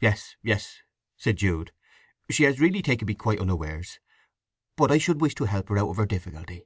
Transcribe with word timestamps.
"Yes, 0.00 0.34
yes," 0.40 0.80
said 1.18 1.36
Jude. 1.36 1.72
"She 2.30 2.44
has 2.44 2.58
really 2.58 2.80
taken 2.80 3.04
me 3.04 3.12
quite 3.14 3.38
unawares; 3.38 4.00
but 4.76 4.90
I 4.90 4.96
should 4.96 5.20
wish 5.20 5.34
to 5.34 5.44
help 5.44 5.68
her 5.68 5.76
out 5.76 5.90
of 5.90 5.98
her 5.98 6.06
difficulty." 6.06 6.64